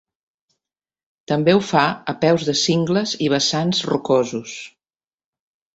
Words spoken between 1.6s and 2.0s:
fa